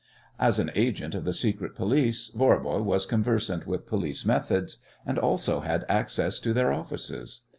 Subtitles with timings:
[0.39, 5.59] As an agent of the secret police Voirbo was conversant with police methods, and also
[5.59, 7.41] had access to their offices.